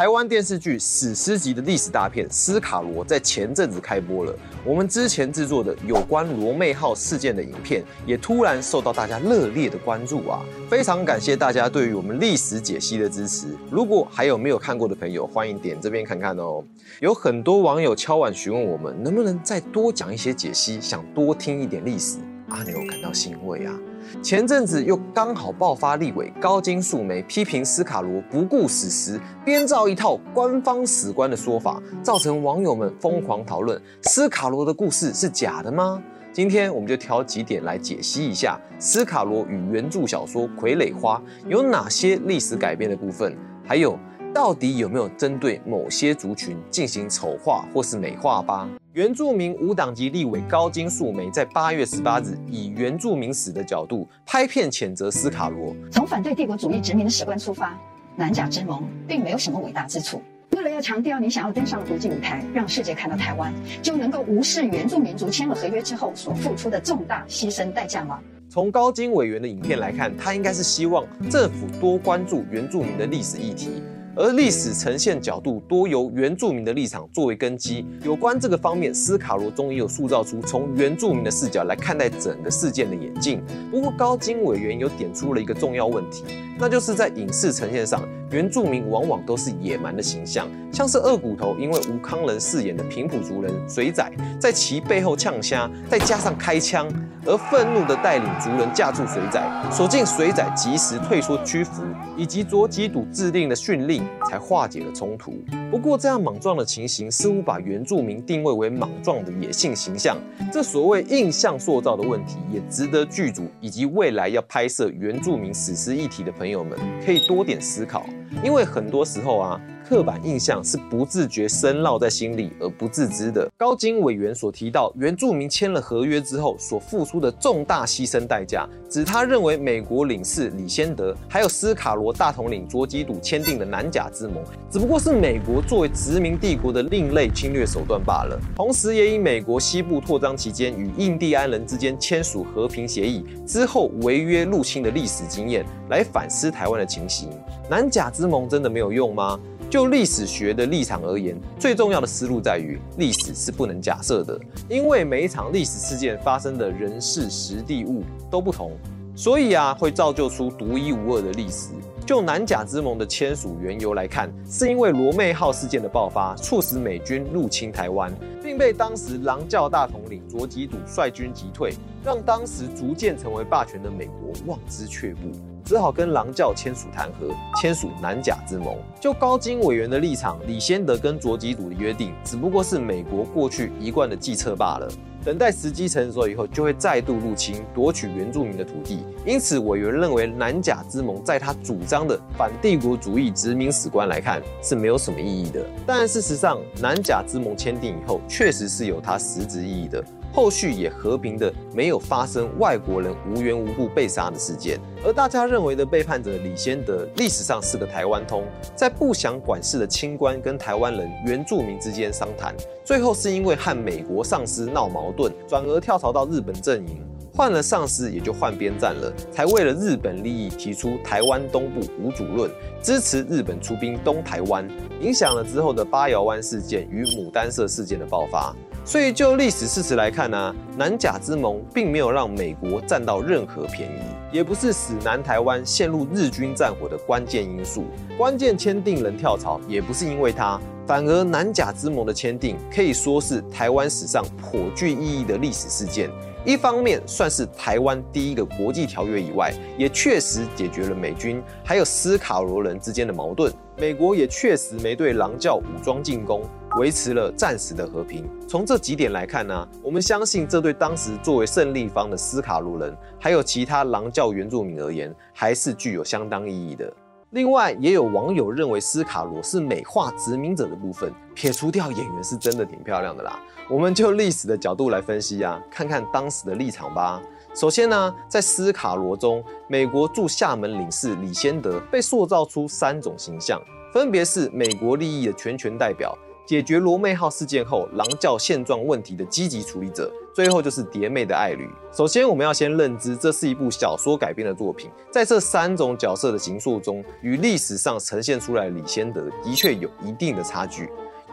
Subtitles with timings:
[0.00, 4.34] 台湾电视剧史诗级的历史大片《斯卡罗》在前阵子开播了。
[4.64, 10.42] 我们之前制作的有关罗妹号事件的影片，也突然受到大家热烈的关注啊！
[10.70, 13.48] 非常感谢大家对于我们历史解析的支持。
[13.70, 16.64] 如果还有没有看过的朋友，欢迎点这边看看哦。
[17.00, 22.16] 有很多网友敲碗询问我们，能不能再多讲一些解析，想多听一点历史。
[22.50, 23.74] 阿牛感到欣慰啊。
[24.22, 36.02] 前阵子又刚好爆发立委高金素梅批评斯卡罗不顾史实，编造一套官方史观的说法，造成网友们疯狂讨论斯卡罗的故事是假的吗？
[36.32, 43.98] 今天我们就挑几点来解析一下斯卡罗与原著小说《傀儡花》有哪些历史改编的部分，还有
[44.32, 48.68] 到底有没有针对某些族群进行丑化或是美化吧。
[48.92, 55.72] 原住民无党籍立委高金素梅在八月十八日以原住民史的角度拍片谴责斯卡罗。
[55.92, 57.78] 从反对帝国主义殖民的史观出发，
[58.16, 60.20] 南甲之盟并没有什么伟大之处。
[60.56, 68.18] 为了要强调你想要登上国际舞台，让世界看到台湾，就能够无视原住民族签了合约之后所付出的重大牺牲代价吗？
[68.48, 73.70] 从高金委员的影片来看，他应该是希望政府多关注原住民的历史议题。
[74.16, 83.40] 而历史呈现角度多由原住民的立场作为根基，有关这个方面，斯卡罗终于有塑造出从原住民的视角来看待整个事件的眼镜。
[83.70, 86.24] 不过高金委员有点出了一个重要问题，
[86.58, 96.88] 那就是在影视呈现上，原住民往往都是野蛮的形象，像是二骨头因为吴康仁饰演的平埔族人水仔，在其背后呛虾，再加上开枪。
[97.26, 101.82] 而愤怒的带领族人架住水仔，所幸水仔及时退缩屈服，
[102.16, 105.34] 以及卓吉堵制定的训令，才化解了冲突。
[105.70, 110.16] 不过，这样莽撞的情形似乎把原住民定位为莽撞的野性形象，
[110.52, 118.06] 这所谓印象塑造的问题，也值得剧组以及未来要拍摄原住民史诗议题的朋友们可以多点思考，
[118.42, 119.60] 因为很多时候啊。
[119.90, 123.50] 刻板印象是不自觉深烙在心里而不自知的。
[123.56, 134.36] 高金委员所提到，原住民签了合约之后所付出的重大牺牲代价，指他认为美国领事李先德还有斯卡罗大统领卓基笃签订的南甲之盟，
[134.70, 138.38] 只不过是美国作为殖民帝国的另类侵略手段罢了。
[138.54, 147.28] 同时，也以美国西部扩张期间与印第安人之间签署和平协议之后违约入侵的历史经验来反思台湾的情形。
[147.68, 149.36] 南甲之盟真的没有用吗？
[149.70, 154.36] 就历史学的立场而言，最重要的思路在于，历史是不能假设的，
[154.68, 158.72] 因为每一场历史事件发生的人事、时地、物都不同，
[159.14, 161.68] 所以啊，会造就出独一无二的历史。
[162.04, 171.72] 就南甲之盟的签署缘由来看，是因为罗妹号事件的爆发，促使美军入侵台湾，并被当时狼教大统领卓吉笃率军击退，
[172.04, 175.30] 让当时逐渐成为霸权的美国望之却步。
[175.70, 178.76] 只好跟狼教签署谈和，签署南甲之盟。
[178.98, 184.88] 就高金委员的立场，李先德跟卓吉鲁的约定，只不过是美国过去一贯的计策罢了。
[185.24, 189.04] 等待时机成熟以后，就会再度入侵，夺取原住民的土地。
[189.24, 195.64] 因此，委员认为南甲之盟在他主张的反帝国主义殖民史观来看是没有什么意义的。
[195.86, 200.02] 但事实上，南甲之盟签订以后，确实是有它实质意义的。
[200.32, 204.78] 后续也和平的，没有发生外国人无缘无故被杀的事件。
[205.04, 208.44] 而大家认为的背叛者李先德，历史上是个台湾通，
[208.76, 212.54] 在不想管事的清官跟台湾人原住民之间商谈，
[212.84, 217.02] 最后是因为和美国上司闹矛盾，转而跳槽到日本阵营，
[217.34, 222.50] 换了上司也就换边站了，才为了日本利益提出台湾东部无主论，
[222.82, 224.68] 支持日本出兵东台湾，
[225.00, 228.54] 影响了之后的八瑶湾事件与牡丹社事件的爆发。
[228.90, 234.02] 所以，就历史事实来看呢，南甲之盟并没有让美国占到任何便宜，
[234.32, 237.84] 也不是使南台湾陷入日军战火的关键因素。
[238.18, 246.10] 关键签订人跳槽也不是因为它，反而南甲之盟的签订可以说是台湾史上颇具意义的历史事件。
[246.44, 253.52] 一方面算是台湾第一个国际条约以外，也确实解决了美军还有斯卡罗人之间的矛盾。
[253.76, 256.42] 美国也确实没对狼教武装进攻。
[256.76, 258.28] 维持了暂时的和平。
[258.48, 266.92] 从这几点来看呢，我们相信这对当时作为胜利方的斯卡罗人，还有其他狼教原住民而言，还是具有相当意义的。
[267.30, 273.38] 另外，也有网友认为斯卡罗是美化殖民者的部分，撇除掉演员是真的挺漂亮的啦。
[273.68, 277.22] 我们就历史的角度来分析啊，看看当时的立场吧。
[277.54, 283.60] 首先呢，在斯卡罗中，美国驻厦门领事李先德被塑造出三种形象，
[283.92, 286.16] 分别是美国利益的全权代表。
[286.50, 290.12] 解决罗妹号事件后狼教现状问题的积极处理者。
[290.34, 291.64] 最后就是蝶妹的爱侣。
[291.92, 294.90] 首先，我们要先认知，这是一部小说改编的作品。
[295.12, 300.90] 在这三种角色的形塑中，与历史上呈现出来的李先德的确有一定的差距。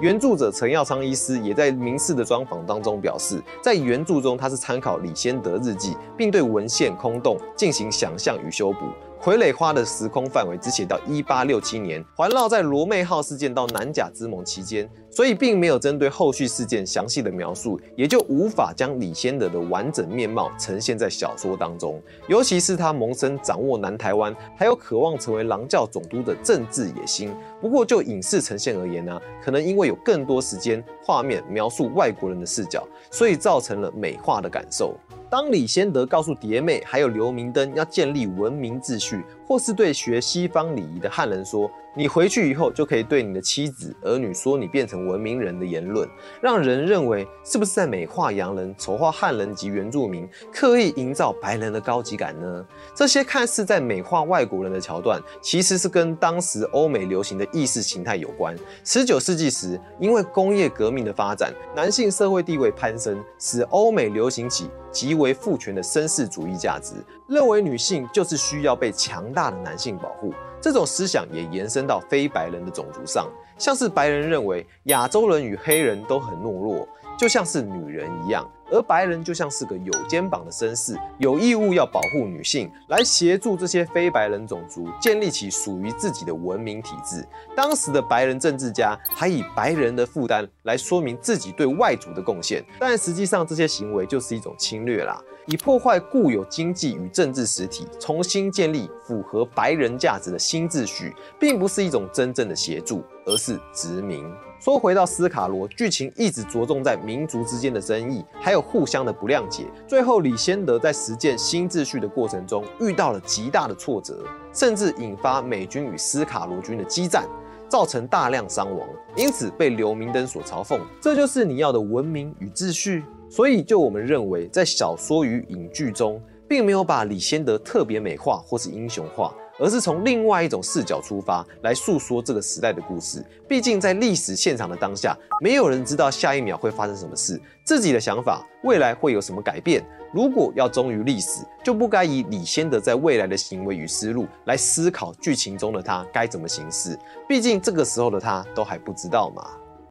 [0.00, 8.78] 原著者陈耀昌医师也在明视的专访当中表示，在原著中他是参考李先德日记，并对文献空洞进行想象与修补。
[9.22, 22.00] 傀儡花的时空范围只写到一八六七年，环绕在罗妹号事件到南甲之盟期间，所以并没有针对后续事件详细的描述，也就无法将李先德的完整面貌呈现在小说当中。
[22.28, 27.30] 尤其是他萌生掌握南台湾，还有渴望成为狼教总督的政治野心。
[27.60, 34.94] 不过就影视呈现而言呢，可能因为有更多时间画面描述外国人的视角，所以造成了美化的感受。
[35.30, 41.70] 当李先德告诉蝶妹还有刘明灯要建立文明秩序，或是对学西方礼仪的汉人说。
[41.96, 46.08] 你回去以后就可以对你的妻子儿女说你变成文明人的言论，
[46.40, 52.64] 让人认为是不是在美化洋人、丑化汉人及原住民，刻意营造白人的高级感呢？
[52.94, 58.56] 这些看似在美化外国人的桥段，其实是跟当时欧美流行的意识形态有关。
[58.84, 66.94] 十九世纪时，因为工业革命的发展，男性社会地位攀升，使欧美流行起极为父权的绅士主义价值，
[67.26, 70.32] 认为女性就是需要被强大的男性保护。
[70.60, 73.28] 这种思想也延伸到非白人的种族上，
[73.58, 76.86] 像是白人认为亚洲人与黑人都很懦弱，
[77.18, 87.26] 就像是女人一样，而白人就像是个有肩膀的绅士，有义务要保护女性，来协助这些非白人种族建立起属于自己的文明体制。
[87.56, 95.20] 当时的白人政治家还以白人的负担来说明自己对外族的贡献，但实际上这些行为就是一种侵略啦。
[95.50, 104.24] 以破坏固有经济与政治实体，重新建立符合白人价值的新秩序，并不是一种真正的协助，而是殖民。
[104.60, 109.66] 说回到斯卡罗，剧情一直着重在民族之间的争议，还有互相的不谅解。
[109.88, 117.26] 最后，李先德在实践新秩序的过程中遇到了极大的挫折，甚至引发美军与斯卡罗军的激战，
[117.68, 120.78] 造成大量伤亡，因此被刘明灯所嘲讽。
[121.00, 123.02] 这就是你要的文明与秩序。
[123.30, 133.24] 所以，就我们认为，在小说与影剧中，并没有把李先德特别美化或是英雄化，而是从另外一种视角出发来诉说这个时代的故事。
[133.48, 139.80] 毕竟，在历史现场的当下，没有人知道下一秒会发生什么事，自己的想法未来会有什么改变。
[140.12, 146.98] 如果要忠于历史，就不该以李先德在未来的行为与思路来思考剧情中的他该怎么行事。
[147.28, 149.46] 毕竟，这个时候的他都还不知道嘛。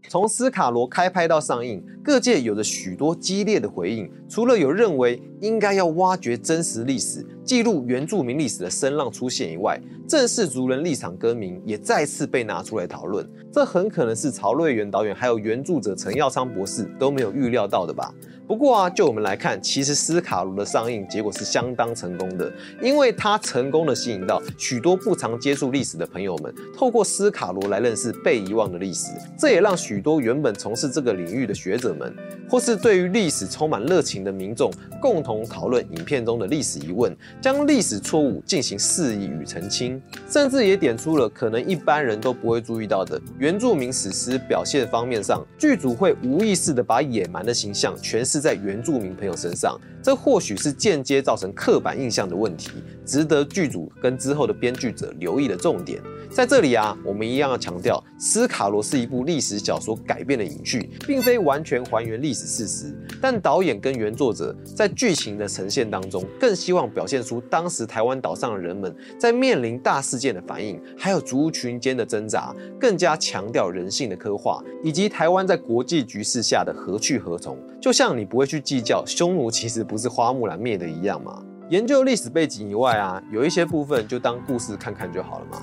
[0.09, 4.09] 从斯卡罗开拍到上映，各界有着许多激烈的回应。
[4.27, 13.23] 除了有认为应该要挖掘真实历史、记录原住民历史的声浪出现以外，正式族人立场更名也再次被拿出来讨论。
[13.53, 18.11] 这很可能是曹瑞元导演还有原著者陈耀昌博士都没有预料到的吧。
[18.49, 22.51] 不过啊，就我们来看，其实斯卡罗的上映结果是相当成功的，
[22.81, 29.11] 因为它成功的吸引到许多不常接触历史的朋友们，透过斯卡罗来认识被遗忘的历史。
[29.37, 32.11] 这也让许多原本从事这个领域的学者们，
[32.49, 48.39] 或是对于历史充满热情的民众，共同讨论影片中的历史疑问，将历史错误进行释疑与澄清，甚至也点出了可能一般人都不会注意到的原住民史诗表现方面上，剧组会无意识的把野蛮的形象诠释。
[48.39, 52.71] 在原住民朋友身上，这或许是间接造成刻板印象的问题，
[53.05, 56.01] 值得剧组跟之后的编剧者留意的重点。
[56.31, 62.95] 在这里啊，我们一样要强调，《斯卡罗》是一部历史小说改编的影剧，并非完全还原历史事实。
[63.19, 77.57] 但导演跟原作者在剧情的呈现当中，更希望表现出当时台湾岛上的人们在面临大事件的反应，还有族群间的挣扎，更加强调人性的刻画，以及台湾在国际局势下的何去何从。
[77.81, 81.43] 就像你不会去计较匈奴其实不是花木兰灭的一样嘛。
[81.69, 85.57] 研究历史背景以外啊，有一些部分就当故事看看就好了嘛。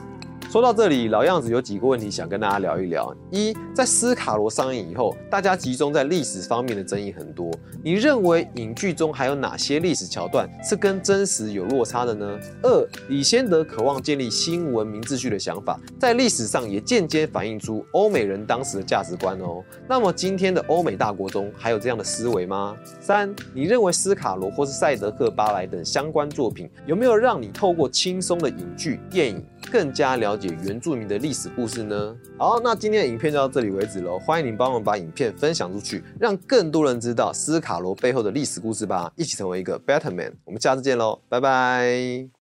[0.56, 3.14] 说到这里，老样子有几个问题想跟大家聊一聊。
[3.30, 7.50] 一，在斯卡罗上映以后，大家集中在历史方面的争议很多。
[7.84, 12.40] 你认为影剧中还有哪些历史桥段是跟真实有落差的呢？
[12.62, 19.62] 二，李先德渴望建立新文明秩序的想法，在历史上也间接反映出欧美人当时的价值观哦。
[19.86, 22.74] 那么今天的欧美大国中还有这样的思维吗？
[22.98, 29.44] 三，你认为斯卡罗或是赛德克巴莱等相关作品有没有让你透过轻松的影剧电影？
[29.70, 32.16] 更加了解原住民的历史故事呢？
[32.38, 34.18] 好，那今天的影片就到这里为止喽。
[34.18, 39.12] 欢迎您帮我们把影片分享出去，让更多人知道斯卡罗背后的历史故事吧。
[39.16, 40.32] 一起成为一个 better man。
[40.44, 42.35] 我们下次见喽，拜拜。